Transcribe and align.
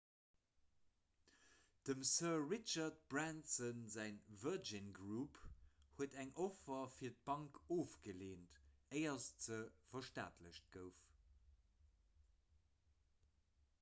dem 1.89 1.99
sir 2.11 2.37
richard 2.53 2.95
branson 3.13 3.83
säi 3.95 4.15
virgin 4.45 4.87
group 5.01 5.37
huet 5.99 6.17
eng 6.23 6.33
offer 6.45 6.89
fir 6.95 7.13
d'bank 7.27 7.59
ofgeleent 7.77 8.57
éier 9.03 9.19
se 9.33 9.59
verstaatlecht 9.97 10.73
gouf 10.79 11.05